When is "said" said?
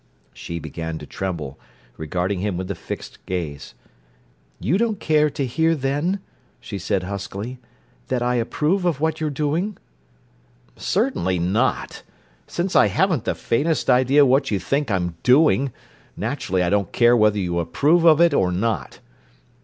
6.79-7.03